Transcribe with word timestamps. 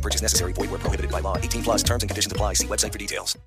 No 0.00 0.02
purchase 0.02 0.22
necessary. 0.22 0.54
Void 0.54 0.70
where 0.70 0.80
prohibited 0.80 1.10
by 1.10 1.20
law. 1.20 1.36
18 1.36 1.62
plus 1.62 1.82
terms 1.82 2.02
and 2.02 2.08
conditions 2.08 2.32
apply. 2.32 2.54
See 2.54 2.66
website 2.66 2.92
for 2.92 2.98
details. 2.98 3.38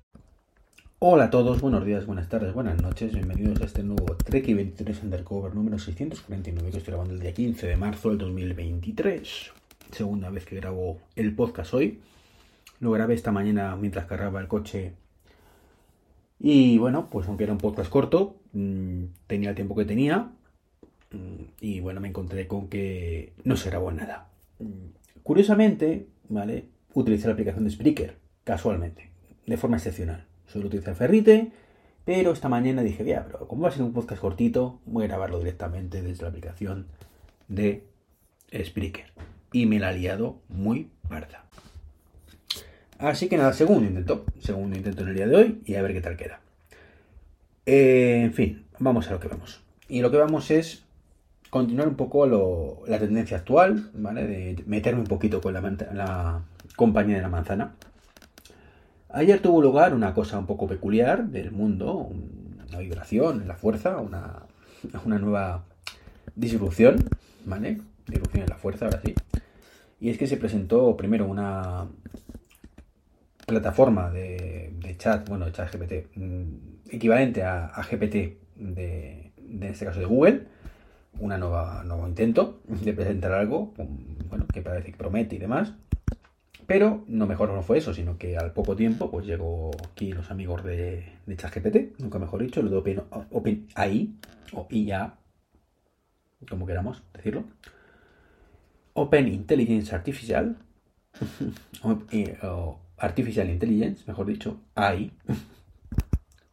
Hola 1.00 1.24
a 1.24 1.30
todos, 1.30 1.60
buenos 1.60 1.84
días, 1.84 2.06
buenas 2.06 2.28
tardes, 2.28 2.54
buenas 2.54 2.80
noches. 2.80 3.12
Bienvenidos 3.12 3.60
a 3.60 3.64
este 3.64 3.82
nuevo 3.82 4.16
Trek 4.16 4.46
23 4.46 5.02
Undercover 5.02 5.54
número 5.54 5.78
649 5.78 6.70
que 6.70 6.78
estoy 6.78 6.92
grabando 6.92 7.12
el 7.12 7.20
día 7.20 7.34
15 7.34 7.66
de 7.66 7.76
marzo 7.76 8.10
del 8.10 8.18
2023. 8.18 9.50
Segunda 9.90 10.30
vez 10.30 10.46
que 10.46 10.54
grabo 10.56 11.00
el 11.16 11.34
podcast 11.34 11.74
hoy. 11.74 12.00
Lo 12.78 12.92
grabé 12.92 13.14
esta 13.14 13.32
mañana 13.32 13.74
mientras 13.74 14.06
cargaba 14.06 14.40
el 14.40 14.46
coche. 14.46 14.92
Y 16.38 16.78
bueno, 16.78 17.10
pues 17.10 17.26
aunque 17.26 17.44
era 17.44 17.52
un 17.52 17.58
podcast 17.58 17.90
corto, 17.90 18.36
mmm, 18.52 19.06
tenía 19.26 19.50
el 19.50 19.56
tiempo 19.56 19.74
que 19.74 19.84
tenía. 19.84 20.30
Mmm, 21.10 21.46
y 21.60 21.80
bueno, 21.80 22.00
me 22.00 22.08
encontré 22.08 22.46
con 22.46 22.68
que 22.68 23.32
no 23.42 23.56
se 23.56 23.70
grabó 23.70 23.90
nada. 23.90 24.28
Mmm, 24.60 24.94
curiosamente, 25.24 26.13
¿vale? 26.34 26.66
Utilicé 26.92 27.26
la 27.28 27.32
aplicación 27.32 27.64
de 27.64 27.70
Spreaker, 27.70 28.16
casualmente, 28.44 29.10
de 29.46 29.56
forma 29.56 29.76
excepcional. 29.76 30.26
Solo 30.46 30.66
utilicé 30.66 30.90
el 30.90 30.96
Ferrite, 30.96 31.52
pero 32.04 32.32
esta 32.32 32.48
mañana 32.48 32.82
dije, 32.82 33.04
ya, 33.04 33.24
pero 33.24 33.48
como 33.48 33.62
va 33.62 33.68
a 33.68 33.72
ser 33.72 33.82
un 33.82 33.92
podcast 33.92 34.20
cortito, 34.20 34.80
voy 34.84 35.04
a 35.04 35.08
grabarlo 35.08 35.38
directamente 35.38 36.02
desde 36.02 36.22
la 36.22 36.28
aplicación 36.28 36.86
de 37.48 37.84
Spreaker. 38.52 39.06
Y 39.52 39.66
me 39.66 39.78
la 39.78 39.88
ha 39.88 39.92
liado 39.92 40.40
muy 40.48 40.90
parda. 41.08 41.44
Así 42.98 43.28
que 43.28 43.36
nada, 43.36 43.52
segundo 43.52 43.86
intento. 43.86 44.24
Segundo 44.40 44.76
intento 44.76 45.02
en 45.02 45.08
el 45.08 45.14
día 45.14 45.26
de 45.26 45.36
hoy 45.36 45.62
y 45.64 45.76
a 45.76 45.82
ver 45.82 45.92
qué 45.92 46.00
tal 46.00 46.16
queda. 46.16 46.40
Eh, 47.66 48.22
en 48.24 48.32
fin, 48.32 48.66
vamos 48.78 49.08
a 49.08 49.12
lo 49.12 49.20
que 49.20 49.28
vamos. 49.28 49.62
Y 49.88 50.00
lo 50.00 50.10
que 50.10 50.16
vamos 50.16 50.50
es 50.50 50.84
continuar 51.54 51.86
un 51.86 51.94
poco 51.94 52.82
la 52.88 52.98
tendencia 52.98 53.36
actual, 53.36 53.88
¿vale? 53.94 54.26
De 54.26 54.64
meterme 54.66 55.02
un 55.02 55.06
poquito 55.06 55.40
con 55.40 55.54
la, 55.54 55.60
la 55.92 56.42
compañía 56.74 57.14
de 57.14 57.22
la 57.22 57.28
manzana. 57.28 57.76
Ayer 59.10 59.38
tuvo 59.38 59.62
lugar 59.62 59.94
una 59.94 60.14
cosa 60.14 60.36
un 60.36 60.46
poco 60.46 60.66
peculiar 60.66 61.28
del 61.28 61.52
mundo, 61.52 62.10
una 62.68 62.78
vibración 62.78 63.42
en 63.42 63.46
la 63.46 63.54
fuerza, 63.54 63.98
una, 63.98 64.42
una 65.04 65.18
nueva 65.20 65.62
disrupción, 66.34 66.96
¿vale? 67.44 67.80
Disrupción 68.08 68.42
en 68.42 68.50
la 68.50 68.56
fuerza, 68.56 68.86
ahora 68.86 69.00
sí. 69.00 69.14
Y 70.00 70.10
es 70.10 70.18
que 70.18 70.26
se 70.26 70.36
presentó 70.36 70.96
primero 70.96 71.24
una 71.24 71.86
plataforma 73.46 74.10
de, 74.10 74.74
chat, 74.98 75.28
bueno, 75.28 75.48
chat 75.50 75.72
GPT, 75.72 76.08
equivalente 76.90 77.44
a, 77.44 77.66
a 77.66 77.84
GPT 77.84 78.12
de, 78.12 78.38
de, 78.56 79.32
en 79.38 79.62
este 79.62 79.84
caso 79.84 80.00
de 80.00 80.06
Google, 80.06 80.53
una 81.18 81.38
nueva 81.38 81.82
nuevo 81.84 82.06
intento 82.08 82.60
de 82.68 82.92
presentar 82.92 83.32
algo, 83.32 83.72
bueno, 84.28 84.46
que 84.52 84.62
parece 84.62 84.90
que 84.90 84.96
promete 84.96 85.36
y 85.36 85.38
demás. 85.38 85.74
Pero 86.66 87.04
no 87.08 87.26
mejor 87.26 87.50
no 87.50 87.62
fue 87.62 87.78
eso, 87.78 87.92
sino 87.92 88.16
que 88.16 88.38
al 88.38 88.52
poco 88.52 88.74
tiempo 88.74 89.10
pues 89.10 89.26
llegó 89.26 89.70
aquí 89.92 90.12
los 90.12 90.30
amigos 90.30 90.64
de, 90.64 91.04
de 91.26 91.36
ChatGPT, 91.36 92.00
nunca 92.00 92.18
mejor 92.18 92.42
dicho, 92.42 92.62
los 92.62 92.70
de 92.70 92.78
Open, 92.78 93.02
OpenAI 93.30 94.14
o 94.52 94.66
IA, 94.70 95.14
como 96.48 96.66
queramos 96.66 97.02
decirlo. 97.12 97.44
Open 98.94 99.28
Intelligence 99.28 99.94
Artificial, 99.94 100.56
o 102.42 102.78
Artificial 102.96 103.50
Intelligence, 103.50 104.04
mejor 104.06 104.26
dicho, 104.26 104.60
AI, 104.74 105.12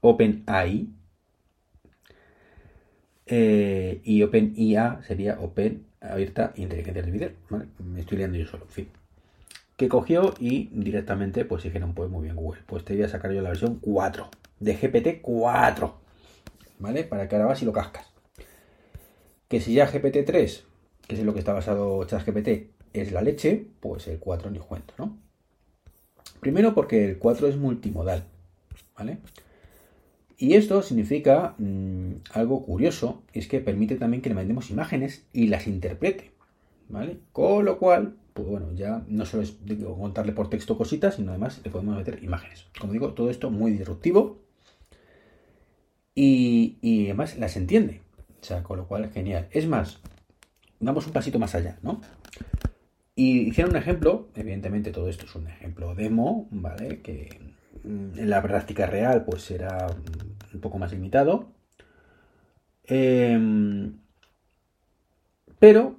OpenAI, 0.02 0.90
eh, 3.34 4.02
y 4.03 4.24
OpenIA 4.24 5.00
sería 5.08 5.40
Open 5.40 5.86
Abierta 6.02 6.52
Inteligencia 6.58 7.02
Artificial, 7.02 7.34
¿vale? 7.50 7.66
Me 7.80 8.02
estoy 8.02 8.18
liando 8.18 8.38
yo 8.38 8.46
solo, 8.46 8.66
en 8.66 8.72
fin. 8.72 8.90
Que 9.78 9.88
cogió 9.88 10.34
y 10.38 10.68
directamente, 10.74 11.46
pues 11.46 11.64
dijeron, 11.64 11.94
pues 11.94 12.09
muy 12.09 12.24
bien 12.24 12.36
Google, 12.36 12.62
pues 12.66 12.84
te 12.84 12.94
voy 12.94 13.03
a 13.03 13.08
sacar 13.08 13.31
yo 13.31 13.42
la 13.42 13.50
versión 13.50 13.80
4, 13.80 14.30
de 14.59 14.74
GPT 14.75 15.22
4, 15.22 15.96
¿vale? 16.80 17.06
Para 17.06 17.30
que 17.30 17.36
ahora 17.38 17.47
vas 17.47 17.62
y 17.62 17.66
lo 17.66 17.72
cascas. 17.72 18.06
Que 19.48 19.62
si 19.62 19.75
ya 19.75 19.86
GPT 19.86 20.25
3, 20.25 20.66
que 21.08 21.16
es 21.16 21.22
en 21.22 21.25
lo 21.25 21.34
que 21.34 21.40
está 21.40 21.53
basado 21.53 22.03
ChatGPT, 22.03 22.50
es 22.92 23.13
la 23.13 23.22
leche, 23.22 23.66
pues 23.80 24.09
el 24.09 24.19
4 24.19 24.52
ni 24.52 24.59
cuento, 24.59 24.94
¿no? 24.98 25.18
Primero 26.42 26.75
porque 26.75 27.06
el 27.06 27.18
4 27.18 27.48
es 27.48 27.56
multimodal, 27.56 28.25
¿vale? 28.98 29.19
Y 30.41 30.56
esto 30.56 30.81
significa 30.81 31.53
mmm, 31.59 32.13
algo 32.34 32.66
curioso, 32.66 33.22
es 33.31 33.47
que 33.47 33.59
permite 33.59 33.96
también 33.96 34.24
que 34.24 34.29
le 34.29 34.34
mandemos 34.34 34.72
imágenes 34.72 35.24
y 35.34 35.46
las 35.50 35.68
interprete, 35.68 36.31
¿vale? 36.90 37.19
Con 37.31 37.63
lo 37.63 37.78
cual, 37.78 38.16
pues 38.34 38.47
bueno, 38.47 38.74
ya 38.74 39.03
no 39.07 39.28
solo 39.28 39.44
es 39.44 39.56
contarle 40.00 40.31
por 40.31 40.50
texto 40.50 40.80
cositas, 40.80 41.18
sino 41.18 41.30
además 41.30 41.62
le 41.63 41.69
podemos 41.69 41.96
meter 41.96 42.24
imágenes. 42.24 42.66
Como 42.80 42.91
digo, 42.91 43.13
todo 43.13 43.30
esto 43.30 43.51
muy 43.51 43.69
disruptivo 43.69 44.40
y, 46.16 46.80
y 46.81 47.06
además 47.06 47.38
las 47.38 47.56
entiende, 47.56 48.01
o 48.41 48.44
sea, 48.44 48.63
con 48.63 48.80
lo 48.80 48.88
cual 48.88 49.06
es 49.06 49.12
genial. 49.12 49.47
Es 49.51 49.68
más, 49.68 50.00
damos 50.80 51.06
un 51.06 51.13
pasito 51.13 51.38
más 51.38 51.53
allá, 51.53 51.78
¿no? 51.84 52.01
Y 53.13 53.41
hicieron 53.41 53.74
un 53.74 53.78
ejemplo, 53.78 54.30
evidentemente 54.34 54.90
todo 54.90 55.07
esto 55.07 55.28
es 55.28 55.35
un 55.35 55.46
ejemplo 55.46 55.94
demo, 55.94 56.47
¿vale? 56.50 57.01
Que 57.01 57.40
en 57.84 58.30
la 58.30 58.41
práctica 58.41 58.88
real 58.88 59.24
pues 59.24 59.44
será 59.44 59.96
un 60.53 60.62
poco 60.62 60.78
más 60.78 60.91
limitado. 60.91 61.50
Eh, 62.85 63.91
pero 65.59 65.95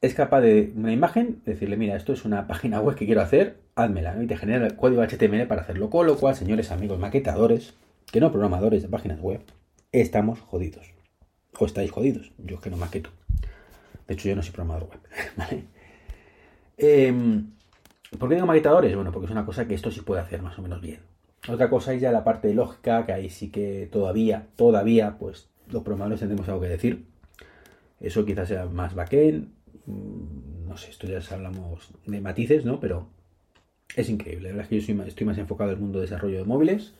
es 0.00 0.14
capaz 0.14 0.40
de 0.40 0.72
una 0.76 0.92
imagen 0.92 1.40
decirle, 1.44 1.76
mira, 1.76 1.96
esto 1.96 2.12
es 2.12 2.24
una 2.24 2.46
página 2.46 2.80
web 2.80 2.96
que 2.96 3.06
quiero 3.06 3.20
hacer, 3.20 3.58
házmela, 3.74 4.20
y 4.22 4.26
te 4.26 4.36
genera 4.36 4.66
el 4.66 4.76
código 4.76 5.02
HTML 5.02 5.46
para 5.46 5.62
hacerlo. 5.62 5.90
Con 5.90 6.06
lo 6.06 6.16
cual, 6.16 6.34
señores 6.34 6.70
amigos 6.70 6.98
maquetadores, 6.98 7.74
que 8.10 8.20
no 8.20 8.30
programadores 8.30 8.82
de 8.82 8.88
páginas 8.88 9.20
web, 9.20 9.40
estamos 9.92 10.40
jodidos. 10.40 10.92
O 11.58 11.66
estáis 11.66 11.90
jodidos. 11.90 12.32
Yo 12.38 12.56
es 12.56 12.62
que 12.62 12.70
no 12.70 12.76
maqueto. 12.76 13.10
De 14.06 14.14
hecho, 14.14 14.28
yo 14.28 14.36
no 14.36 14.42
soy 14.42 14.52
programador 14.52 14.88
web. 14.90 15.00
¿vale? 15.36 15.64
Eh, 16.76 17.12
¿Por 18.18 18.28
qué 18.28 18.36
digo 18.36 18.46
maquetadores? 18.46 18.94
Bueno, 18.94 19.12
porque 19.12 19.26
es 19.26 19.32
una 19.32 19.44
cosa 19.44 19.66
que 19.66 19.74
esto 19.74 19.90
sí 19.90 20.00
puede 20.00 20.22
hacer 20.22 20.42
más 20.42 20.58
o 20.58 20.62
menos 20.62 20.80
bien. 20.80 21.00
Otra 21.48 21.70
cosa 21.70 21.94
es 21.94 22.00
ya 22.00 22.12
la 22.12 22.24
parte 22.24 22.52
lógica, 22.52 23.06
que 23.06 23.12
ahí 23.12 23.30
sí 23.30 23.50
que 23.50 23.88
todavía, 23.90 24.48
todavía, 24.56 25.16
pues 25.18 25.48
los 25.70 25.82
programadores 25.82 26.20
tendremos 26.20 26.48
algo 26.48 26.60
que 26.60 26.68
decir. 26.68 27.06
Eso 28.00 28.24
quizás 28.24 28.48
sea 28.48 28.66
más 28.66 28.94
backend. 28.94 29.48
No 29.86 30.76
sé, 30.76 30.90
esto 30.90 31.06
ya 31.06 31.20
hablamos 31.34 31.90
de 32.06 32.20
matices, 32.20 32.64
¿no? 32.64 32.78
Pero 32.80 33.08
es 33.96 34.10
increíble. 34.10 34.50
La 34.50 34.56
verdad 34.56 34.64
es 34.64 34.68
que 34.68 34.80
yo 34.80 35.04
estoy 35.04 35.26
más 35.26 35.38
enfocado 35.38 35.70
en 35.70 35.76
el 35.76 35.82
mundo 35.82 35.98
de 35.98 36.04
desarrollo 36.04 36.38
de 36.38 36.44
móviles. 36.44 36.92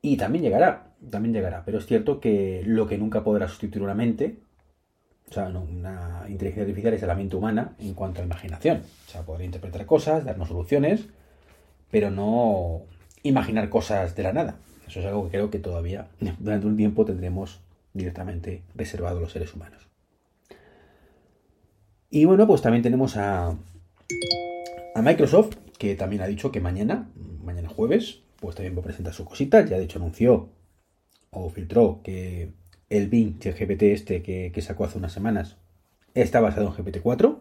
Y 0.00 0.16
también 0.16 0.44
llegará, 0.44 0.92
también 1.10 1.34
llegará. 1.34 1.64
Pero 1.64 1.78
es 1.78 1.86
cierto 1.86 2.20
que 2.20 2.62
lo 2.64 2.86
que 2.86 2.98
nunca 2.98 3.24
podrá 3.24 3.48
sustituir 3.48 3.82
una 3.82 3.94
mente, 3.94 4.38
o 5.28 5.32
sea, 5.32 5.48
una 5.48 6.24
inteligencia 6.28 6.62
artificial 6.62 6.94
es 6.94 7.02
la 7.02 7.14
mente 7.14 7.36
humana 7.36 7.74
en 7.80 7.94
cuanto 7.94 8.20
a 8.20 8.24
imaginación. 8.24 8.82
O 9.08 9.10
sea, 9.10 9.22
podrá 9.22 9.44
interpretar 9.44 9.86
cosas, 9.86 10.24
darnos 10.24 10.48
soluciones, 10.48 11.06
pero 11.90 12.10
no 12.10 12.82
imaginar 13.24 13.68
cosas 13.68 14.14
de 14.14 14.22
la 14.22 14.32
nada. 14.32 14.58
Eso 14.86 15.00
es 15.00 15.06
algo 15.06 15.24
que 15.24 15.30
creo 15.30 15.50
que 15.50 15.58
todavía 15.58 16.08
durante 16.38 16.66
un 16.66 16.76
tiempo 16.76 17.04
tendremos 17.04 17.60
directamente 17.92 18.62
reservado 18.76 19.18
los 19.18 19.32
seres 19.32 19.52
humanos. 19.54 19.88
Y 22.10 22.26
bueno, 22.26 22.46
pues 22.46 22.62
también 22.62 22.82
tenemos 22.84 23.16
a, 23.16 23.56
a 24.94 25.02
Microsoft, 25.02 25.56
que 25.78 25.96
también 25.96 26.22
ha 26.22 26.28
dicho 26.28 26.52
que 26.52 26.60
mañana, 26.60 27.08
mañana 27.42 27.68
jueves, 27.68 28.20
pues 28.38 28.54
también 28.54 28.76
va 28.76 28.80
a 28.80 28.84
presentar 28.84 29.12
su 29.12 29.24
cosita. 29.24 29.64
Ya 29.64 29.78
de 29.78 29.84
hecho 29.84 29.98
anunció 29.98 30.50
o 31.30 31.50
filtró 31.50 32.00
que 32.04 32.52
el 32.88 33.08
Bing 33.08 33.36
el 33.42 33.54
GPT 33.54 33.82
este 33.84 34.22
que, 34.22 34.52
que, 34.54 34.62
sacó 34.62 34.84
hace 34.84 34.98
unas 34.98 35.12
semanas 35.12 35.56
está 36.14 36.40
basado 36.40 36.68
en 36.68 36.84
GPT-4. 36.84 37.38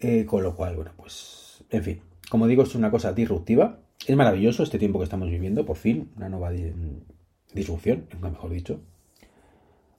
Eh, 0.00 0.24
con 0.26 0.42
lo 0.42 0.56
cual, 0.56 0.76
bueno, 0.76 0.92
pues, 0.96 1.64
en 1.70 1.82
fin, 1.82 2.00
como 2.28 2.46
digo, 2.46 2.62
es 2.62 2.74
una 2.74 2.90
cosa 2.90 3.12
disruptiva. 3.12 3.78
Es 4.06 4.16
maravilloso 4.16 4.62
este 4.62 4.78
tiempo 4.78 4.98
que 4.98 5.04
estamos 5.04 5.30
viviendo, 5.30 5.64
por 5.64 5.76
fin, 5.76 6.10
una 6.16 6.28
nueva 6.28 6.52
disrupción, 7.54 8.06
mejor 8.20 8.50
dicho. 8.50 8.80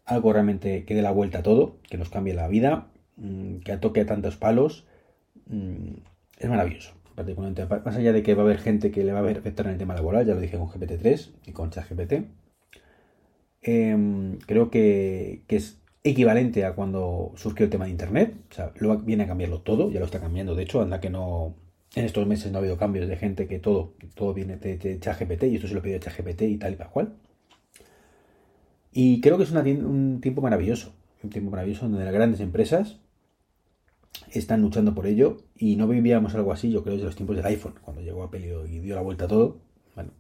Algo 0.06 0.32
realmente 0.32 0.86
que 0.86 0.94
dé 0.94 1.02
la 1.02 1.12
vuelta 1.12 1.40
a 1.40 1.44
todo, 1.44 1.78
que 1.90 1.98
nos 1.98 2.10
cambie 2.10 2.36
la 2.36 2.48
vida, 2.48 2.92
que 3.64 3.78
toque 3.78 4.02
a 4.02 4.06
tantos 4.06 4.38
palos. 4.38 4.86
Es 6.38 6.50
maravilloso. 6.50 6.94
particularmente. 7.16 7.66
Más 7.66 7.96
allá 7.96 8.14
de 8.14 8.22
que 8.22 8.36
va 8.36 8.44
a 8.44 8.46
haber 8.46 8.60
gente 8.60 8.92
que 8.92 9.04
le 9.04 9.12
va 9.12 9.20
a 9.20 9.32
afectar 9.32 9.66
en 9.66 9.74
el 9.74 9.78
tema 9.80 9.96
laboral, 9.96 10.26
ya 10.26 10.36
lo 10.36 10.42
dije 10.42 10.58
con 10.58 10.68
GPT-3 10.68 11.32
y 11.48 11.52
con 11.52 11.72
ChatGPT. 11.72 12.26
Eh, 13.64 14.38
creo 14.46 14.70
que, 14.70 15.44
que, 15.48 15.56
es 15.56 15.82
equivalente 16.04 16.66
a 16.66 16.76
cuando 16.76 17.32
surgió 17.36 17.64
el 17.64 17.72
tema 17.72 17.86
de 17.86 17.92
Internet. 17.92 18.36
O 18.52 18.54
sea, 18.54 18.72
lo 18.76 18.98
viene 19.00 19.24
a 19.24 19.28
cambiarlo 19.28 19.62
todo, 19.62 19.90
ya 19.90 20.00
lo 20.00 20.06
está 20.06 20.20
cambiando. 20.20 20.54
De 20.54 20.64
hecho, 20.64 20.82
anda 20.82 21.00
que 21.00 21.10
no. 21.10 21.56
En 21.96 22.04
estos 22.04 22.28
meses 22.28 22.52
no 22.52 22.58
ha 22.58 22.62
habido 22.62 22.78
cambios 22.78 23.08
de 23.08 23.16
gente 23.16 23.48
que 23.48 23.58
todo, 23.58 23.94
todo 24.16 24.34
viene 24.34 24.58
de, 24.58 25.00
ChatGPT 25.00 25.44
y 25.44 25.56
esto 25.56 25.68
se 25.68 25.74
lo 25.74 25.82
pidió 25.82 25.98
ChatGPT 25.98 26.42
y 26.42 26.58
tal 26.58 26.74
y 26.74 26.76
tal 26.76 26.90
cual. 26.90 27.14
Y 28.92 29.22
creo 29.22 29.38
que 29.38 29.44
es 29.44 29.52
un 29.52 30.20
tiempo 30.22 30.42
maravilloso. 30.42 30.94
Un 31.24 31.30
tiempo 31.30 31.52
maravilloso 31.52 31.88
donde 31.88 32.04
las 32.04 32.14
grandes 32.14 32.42
empresas 32.42 33.00
están 34.32 34.62
luchando 34.62 34.94
por 34.94 35.08
ello 35.08 35.38
y 35.58 35.78
no 35.78 35.88
vivíamos 35.88 36.36
algo 36.36 36.52
así, 36.52 36.70
yo 36.70 36.84
creo, 36.84 36.96
desde 36.96 37.06
los 37.06 37.16
tiempos 37.16 37.38
del 37.38 37.46
iPhone, 37.46 37.76
cuando 37.82 38.02
llegó 38.02 38.24
Apple 38.24 38.46
y 38.70 38.80
dio 38.80 38.96
la 38.96 39.02
vuelta 39.02 39.26
a 39.26 39.28
todo. 39.30 39.58
Bueno. 39.96 40.12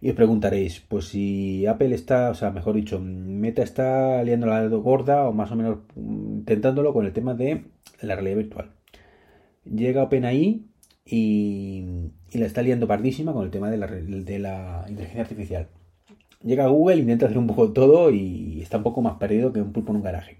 Y 0.00 0.10
os 0.10 0.16
preguntaréis, 0.16 0.80
pues 0.80 1.06
si 1.06 1.66
Apple 1.66 1.94
está, 1.94 2.28
o 2.28 2.34
sea, 2.34 2.50
mejor 2.50 2.74
dicho, 2.74 3.00
Meta 3.00 3.62
está 3.62 4.22
liando 4.22 4.46
la 4.46 4.66
gorda 4.66 5.26
o 5.26 5.32
más 5.32 5.50
o 5.50 5.56
menos 5.56 5.78
intentándolo 5.96 6.92
con 6.92 7.06
el 7.06 7.12
tema 7.14 7.32
de 7.32 7.64
la 8.02 8.14
realidad 8.14 8.36
virtual. 8.36 8.70
Llega 9.64 10.02
OpenAI 10.02 10.73
y, 11.04 12.10
la 12.32 12.46
está 12.46 12.62
liando 12.62 12.88
pardísima 12.88 13.32
con 13.32 13.44
el 13.44 13.50
tema 13.50 13.70
de 13.70 13.76
la, 14.38 14.84
inteligencia 14.88 15.22
artificial. 15.22 15.68
Llega 16.42 16.66
Google, 16.66 16.96
intenta 16.96 17.26
hacer 17.26 17.38
un 17.38 17.46
poco 17.46 17.72
todo 17.72 18.10
y 18.10 18.60
está 18.60 18.78
un 18.78 18.82
poco 18.82 19.02
más 19.02 19.16
perdido 19.16 19.52
que 19.52 19.62
un 19.62 19.72
pulpo 19.72 19.92
en 19.92 19.96
un 19.96 20.02
garaje. 20.02 20.38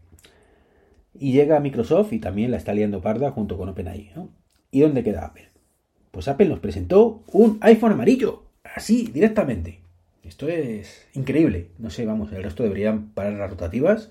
Y 1.18 1.32
llega 1.32 1.60
Microsoft 1.60 2.12
y 2.12 2.18
también 2.18 2.50
la 2.50 2.56
está 2.56 2.74
liando 2.74 3.00
parda 3.00 3.30
junto 3.30 3.56
con 3.56 3.68
OpenAI. 3.68 4.10
¿no? 4.16 4.28
¿Y 4.70 4.80
dónde 4.80 5.04
queda 5.04 5.26
Apple? 5.26 5.48
Pues 6.10 6.28
Apple 6.28 6.48
nos 6.48 6.58
presentó 6.58 7.22
un 7.32 7.58
iPhone 7.60 7.92
amarillo. 7.92 8.42
Así, 8.64 9.08
directamente. 9.12 9.80
Esto 10.24 10.48
es 10.48 11.06
increíble. 11.14 11.68
No 11.78 11.90
sé, 11.90 12.04
vamos, 12.04 12.32
el 12.32 12.42
resto 12.42 12.62
deberían 12.62 13.10
parar 13.10 13.34
las 13.34 13.50
rotativas 13.50 14.10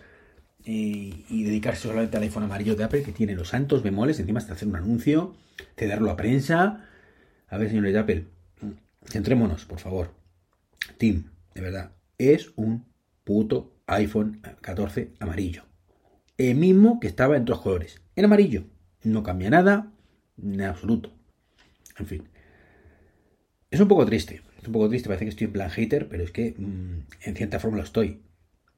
y, 0.66 1.44
dedicarse 1.44 1.88
solamente 1.88 2.18
al 2.18 2.24
iPhone 2.24 2.44
amarillo 2.44 2.76
de 2.76 2.84
Apple 2.84 3.04
que 3.04 3.12
tiene 3.12 3.36
los 3.36 3.50
santos 3.50 3.84
bemoles. 3.84 4.20
Encima 4.20 4.40
hasta 4.40 4.54
hacer 4.54 4.68
un 4.68 4.76
anuncio, 4.76 5.36
cederlo 5.78 6.12
a 6.12 6.16
prensa. 6.16 6.86
A 7.50 7.58
ver, 7.58 7.70
señores 7.70 7.94
de 7.94 8.00
Apple, 8.00 8.26
centrémonos, 9.06 9.66
por 9.66 9.80
favor. 9.80 10.12
Tim, 10.98 11.26
de 11.54 11.62
verdad, 11.62 11.92
es 12.18 12.52
un 12.56 12.86
puto 13.24 13.74
iPhone 13.88 14.42
14 14.62 15.12
amarillo 15.20 15.64
el 16.38 16.56
mismo 16.56 17.00
que 17.00 17.08
estaba 17.08 17.36
en 17.36 17.44
otros 17.44 17.62
colores, 17.62 18.02
en 18.16 18.26
amarillo. 18.26 18.66
No 19.04 19.24
cambia 19.24 19.50
nada, 19.50 19.92
en 20.42 20.62
absoluto. 20.62 21.14
En 22.00 22.08
fin. 22.08 22.24
Es 23.70 23.80
un 23.80 23.88
poco 23.88 24.06
triste, 24.06 24.42
es 24.60 24.68
un 24.68 24.74
poco 24.74 24.90
triste, 24.90 25.10
parece 25.10 25.26
que 25.26 25.30
estoy 25.30 25.46
en 25.46 25.54
plan 25.54 25.70
hater, 25.70 26.08
pero 26.08 26.24
es 26.24 26.32
que 26.32 26.56
mmm, 26.58 27.00
en 27.22 27.36
cierta 27.36 27.60
forma 27.60 27.78
lo 27.78 27.84
estoy. 27.84 28.22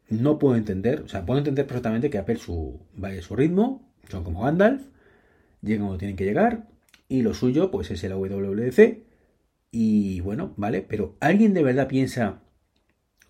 No 0.09 0.37
puedo 0.39 0.55
entender, 0.55 1.01
o 1.01 1.07
sea, 1.07 1.25
puedo 1.25 1.39
entender 1.39 1.65
perfectamente 1.65 2.09
que 2.09 2.17
Apple 2.17 2.37
su, 2.37 2.79
vaya 2.95 3.21
su 3.21 3.35
ritmo, 3.35 3.89
son 4.09 4.23
como 4.23 4.43
Gandalf, 4.43 4.83
llegan 5.61 5.85
cuando 5.85 5.97
tienen 5.97 6.15
que 6.15 6.25
llegar, 6.25 6.67
y 7.07 7.21
lo 7.21 7.33
suyo 7.33 7.71
pues 7.71 7.91
es 7.91 8.03
el 8.03 8.13
WWDC, 8.13 9.03
y 9.71 10.21
bueno, 10.21 10.53
vale, 10.57 10.81
pero 10.81 11.15
¿alguien 11.19 11.53
de 11.53 11.63
verdad 11.63 11.87
piensa 11.87 12.41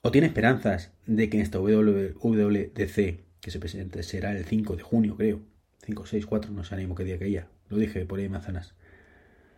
o 0.01 0.11
tiene 0.11 0.27
esperanzas 0.27 0.91
de 1.07 1.29
que 1.29 1.37
en 1.37 1.43
esta 1.43 1.59
WWDC 1.59 3.25
que 3.41 3.51
se 3.51 3.59
presente 3.59 4.03
será 4.03 4.35
el 4.35 4.45
5 4.45 4.75
de 4.75 4.83
junio, 4.83 5.15
creo. 5.15 5.39
5, 5.85 6.05
6, 6.05 6.25
4, 6.25 6.51
no 6.51 6.63
sé 6.63 6.75
ánimo 6.75 6.95
qué 6.95 7.03
día 7.03 7.19
caía. 7.19 7.47
Lo 7.69 7.77
dije 7.77 8.05
por 8.05 8.19
ahí 8.19 8.29
Manzanas. 8.29 8.73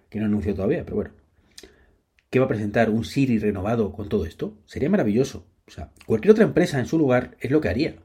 Que 0.10 0.20
no 0.20 0.26
anunció 0.26 0.56
todavía, 0.56 0.84
pero 0.84 0.96
bueno. 0.96 1.12
¿Qué 2.30 2.40
va 2.40 2.46
a 2.46 2.50
presentar 2.50 2.90
un 2.90 3.06
Siri 3.06 3.40
renovado 3.40 3.94
con 3.94 4.10
todo 4.10 4.26
esto? 4.26 4.58
Sería 4.66 4.90
maravilloso. 4.90 5.46
O 5.68 5.72
sea, 5.72 5.92
cualquier 6.06 6.32
otra 6.32 6.46
empresa 6.46 6.80
en 6.80 6.86
su 6.86 6.98
lugar 6.98 7.36
es 7.40 7.52
lo 7.52 7.62
que 7.62 7.70
haría. 7.70 7.96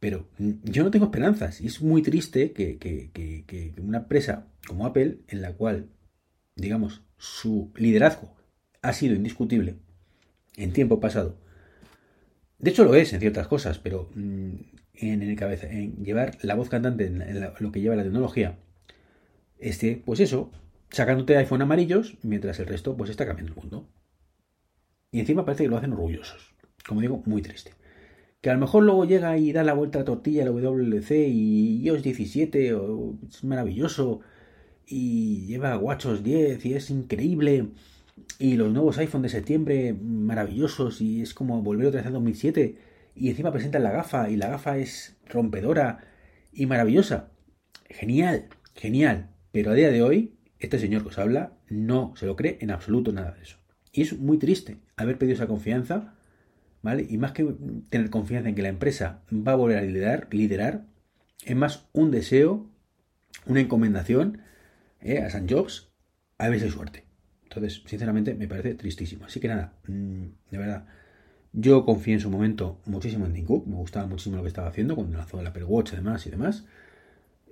Pero 0.00 0.28
yo 0.38 0.84
no 0.84 0.90
tengo 0.90 1.06
esperanzas. 1.06 1.60
Y 1.60 1.66
es 1.66 1.80
muy 1.80 2.02
triste 2.02 2.52
que, 2.52 2.78
que, 2.78 3.74
una 3.80 3.98
empresa 3.98 4.46
como 4.66 4.86
Apple, 4.86 5.20
en 5.28 5.40
la 5.40 5.52
cual, 5.52 5.88
digamos, 6.56 7.02
su 7.16 7.72
liderazgo 7.76 8.34
ha 8.82 8.92
sido 8.92 9.14
indiscutible 9.14 9.76
en 10.56 10.72
tiempo 10.72 11.00
pasado. 11.00 11.38
De 12.58 12.70
hecho 12.70 12.84
lo 12.84 12.94
es 12.94 13.12
en 13.12 13.20
ciertas 13.20 13.48
cosas, 13.48 13.78
pero 13.78 14.10
mmm, 14.14 14.54
en, 14.94 15.22
el 15.22 15.36
cabeza, 15.36 15.68
en 15.68 16.04
llevar 16.04 16.38
la 16.42 16.54
voz 16.54 16.68
cantante 16.68 17.06
en, 17.06 17.40
lo 17.58 17.72
que 17.72 17.80
lleva 17.80 17.96
la 17.96 18.02
tecnología, 18.02 18.58
este, 19.58 20.02
pues 20.04 20.20
eso, 20.20 20.50
sacándote 20.90 21.36
iPhone 21.36 21.62
amarillos, 21.62 22.16
mientras 22.22 22.58
el 22.60 22.66
resto 22.66 22.96
pues 22.96 23.10
está 23.10 23.26
cambiando 23.26 23.52
el 23.52 23.60
mundo. 23.60 23.88
Y 25.10 25.20
encima 25.20 25.44
parece 25.44 25.64
que 25.64 25.70
lo 25.70 25.76
hacen 25.76 25.92
orgullosos. 25.92 26.55
Como 26.86 27.00
digo, 27.00 27.22
muy 27.26 27.42
triste. 27.42 27.72
Que 28.40 28.50
a 28.50 28.54
lo 28.54 28.60
mejor 28.60 28.84
luego 28.84 29.04
llega 29.04 29.36
y 29.38 29.52
da 29.52 29.64
la 29.64 29.74
vuelta 29.74 29.98
a 29.98 30.02
la 30.02 30.06
tortilla 30.06 30.44
la 30.44 30.50
WC 30.50 31.28
y 31.28 31.82
iOS 31.84 32.02
17 32.02 32.74
o, 32.74 33.18
es 33.28 33.44
maravilloso 33.44 34.20
y 34.86 35.46
lleva 35.46 35.78
WatchOS 35.78 36.22
10 36.22 36.64
y 36.66 36.74
es 36.74 36.90
increíble 36.90 37.70
y 38.38 38.56
los 38.56 38.72
nuevos 38.72 38.98
iPhone 38.98 39.22
de 39.22 39.28
septiembre 39.28 39.94
maravillosos 39.94 41.00
y 41.00 41.22
es 41.22 41.34
como 41.34 41.60
volver 41.62 41.88
otra 41.88 42.00
vez 42.00 42.06
a 42.08 42.12
2007 42.12 42.78
y 43.16 43.30
encima 43.30 43.50
presentan 43.50 43.82
la 43.82 43.90
gafa 43.90 44.30
y 44.30 44.36
la 44.36 44.48
gafa 44.48 44.78
es 44.78 45.16
rompedora 45.26 46.04
y 46.52 46.66
maravillosa. 46.66 47.30
Genial, 47.88 48.48
genial. 48.74 49.30
Pero 49.52 49.70
a 49.70 49.74
día 49.74 49.90
de 49.90 50.02
hoy, 50.02 50.36
este 50.58 50.78
señor 50.78 51.02
que 51.02 51.08
os 51.08 51.18
habla 51.18 51.52
no 51.68 52.14
se 52.16 52.26
lo 52.26 52.36
cree 52.36 52.58
en 52.60 52.70
absoluto 52.70 53.12
nada 53.12 53.32
de 53.32 53.42
eso. 53.42 53.56
Y 53.92 54.02
es 54.02 54.18
muy 54.18 54.38
triste 54.38 54.78
haber 54.96 55.18
pedido 55.18 55.34
esa 55.34 55.46
confianza, 55.46 56.14
Y 57.08 57.18
más 57.18 57.32
que 57.32 57.44
tener 57.90 58.10
confianza 58.10 58.48
en 58.48 58.54
que 58.54 58.62
la 58.62 58.68
empresa 58.68 59.22
va 59.32 59.52
a 59.52 59.56
volver 59.56 59.78
a 59.78 59.82
liderar, 59.82 60.28
liderar 60.30 60.84
es 61.44 61.56
más 61.56 61.86
un 61.92 62.10
deseo, 62.10 62.66
una 63.46 63.60
encomendación 63.60 64.40
¿eh? 65.00 65.18
a 65.18 65.30
San 65.30 65.48
Jobs 65.48 65.90
a 66.38 66.46
hay 66.46 66.70
suerte. 66.70 67.04
Entonces, 67.44 67.82
sinceramente, 67.86 68.34
me 68.34 68.48
parece 68.48 68.74
tristísimo. 68.74 69.24
Así 69.24 69.40
que 69.40 69.48
nada, 69.48 69.72
mmm, 69.86 70.26
de 70.50 70.58
verdad, 70.58 70.86
yo 71.52 71.84
confié 71.84 72.14
en 72.14 72.20
su 72.20 72.30
momento 72.30 72.80
muchísimo 72.84 73.24
en 73.24 73.32
Tim 73.32 73.46
me 73.66 73.76
gustaba 73.76 74.06
muchísimo 74.06 74.36
lo 74.36 74.42
que 74.42 74.48
estaba 74.48 74.68
haciendo 74.68 74.94
cuando 74.94 75.16
lanzó 75.16 75.40
el 75.40 75.46
Apple 75.46 75.64
Watch 75.64 75.94
además 75.94 76.26
y 76.26 76.30
demás. 76.30 76.66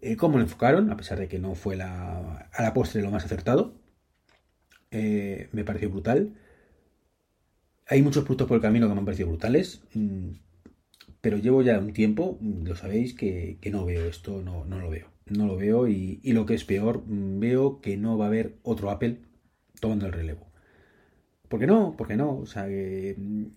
Eh, 0.03 0.17
cómo 0.17 0.37
lo 0.37 0.45
enfocaron, 0.45 0.91
a 0.91 0.97
pesar 0.97 1.19
de 1.19 1.29
que 1.29 1.39
no 1.39 1.55
fue 1.55 1.77
la, 1.77 2.49
a 2.53 2.63
la 2.63 2.75
postre 2.75 3.01
lo 3.01 3.11
más 3.11 3.25
acertado, 3.25 3.75
eh, 4.91 5.49
me 5.53 5.65
pareció 5.65 5.91
brutal. 5.91 6.35
Hay 7.87 8.03
muchos 8.03 8.25
productos 8.25 8.49
por 8.49 8.57
el 8.57 8.63
camino 8.63 8.89
que 8.89 8.95
me 8.95 9.01
han 9.01 9.05
parecido 9.05 9.29
brutales, 9.29 9.83
mmm, 9.95 10.31
pero 11.25 11.39
llevo 11.39 11.63
ya 11.63 11.79
un 11.79 11.95
tiempo, 11.95 12.39
lo 12.43 12.77
sabéis, 12.77 13.15
que, 13.15 13.59
no 13.73 13.87
veo 13.87 14.07
esto, 14.07 14.43
no, 14.43 14.67
no, 14.67 14.79
lo 14.79 14.91
veo. 14.91 15.09
No 15.25 15.47
lo 15.47 15.57
veo 15.57 15.89
y, 15.89 16.21
lo 16.23 16.45
que 16.45 16.53
es 16.53 16.65
peor, 16.65 17.03
veo 17.07 17.81
que 17.81 17.97
no 17.97 18.19
va 18.19 18.27
a 18.27 18.29
haber 18.29 18.57
otro 18.63 18.91
Apple 18.91 19.23
tomando 19.81 20.05
el 20.05 20.13
relevo. 20.13 20.47
¿Por 21.49 21.61
qué 21.61 21.67
no? 21.67 21.97
¿Por 21.97 22.09
qué 22.09 22.17
no? 22.17 22.37
O 22.37 22.45
sea, 22.45 22.65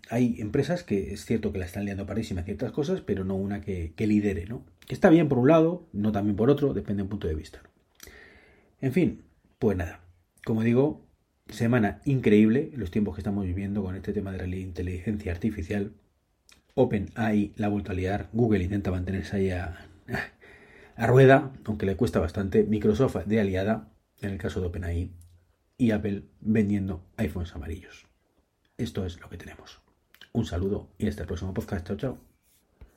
hay 0.10 0.36
empresas 0.40 0.84
que 0.84 1.14
es 1.14 1.26
cierto 1.26 1.52
que 1.52 1.60
la 1.60 1.66
están 1.66 1.84
liando 1.84 2.06
parísima 2.06 2.44
ciertas 2.44 2.72
cosas, 2.72 3.02
pero 3.02 3.26
no 3.26 3.36
una 3.36 3.60
que, 3.60 3.92
que, 3.98 4.08
lidere, 4.08 4.46
¿no? 4.46 4.64
Que 4.86 4.94
está 4.94 5.10
bien 5.10 5.28
por 5.28 5.38
un 5.38 5.50
lado, 5.50 5.88
no 5.92 6.14
también 6.14 6.38
por 6.38 6.50
otro, 6.50 6.74
depende 6.74 7.02
de 7.02 7.04
un 7.04 7.10
punto 7.10 7.28
de 7.28 7.36
vista. 7.36 7.62
En 8.80 8.94
fin, 8.94 9.24
pues 9.60 9.76
nada. 9.76 10.00
Como 10.46 10.64
digo, 10.64 11.07
semana 11.50 12.02
increíble 12.06 12.72
los 12.76 12.92
tiempos 12.92 13.16
que 13.16 13.22
estamos 13.22 13.46
viviendo 13.46 13.84
con 13.84 13.96
este 13.96 14.14
tema 14.14 14.32
de 14.32 14.48
la 14.48 14.56
inteligencia 14.56 15.32
artificial. 15.32 15.94
OpenAI 16.76 17.54
la 17.56 17.68
ha 17.68 17.70
vuelto 17.70 17.92
a 17.92 17.96
liar, 17.96 18.30
Google 18.34 18.64
intenta 18.64 18.92
mantenerse 18.92 19.38
ahí 19.38 19.50
a, 19.52 19.88
a 20.96 21.08
rueda, 21.08 21.54
aunque 21.66 21.86
le 21.86 21.96
cuesta 21.96 22.20
bastante. 22.20 22.64
Microsoft 22.64 23.26
de 23.26 23.40
aliada, 23.40 23.90
en 24.22 24.32
el 24.32 24.38
caso 24.38 24.62
de 24.62 24.68
OpenAI, 24.68 25.12
y 25.78 25.92
Apple 25.92 26.24
vendiendo 26.42 27.04
iPhones 27.18 27.56
amarillos. 27.56 28.06
Esto 28.78 29.06
es 29.06 29.20
lo 29.20 29.30
que 29.30 29.38
tenemos. 29.38 29.82
Un 30.34 30.46
saludo 30.46 30.90
y 30.98 31.08
hasta 31.08 31.24
el 31.24 31.28
próximo 31.28 31.54
podcast. 31.54 31.88
Chao, 31.88 31.98
chao. 31.98 32.37